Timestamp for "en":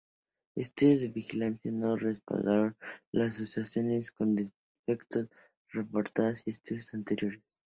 6.47-6.51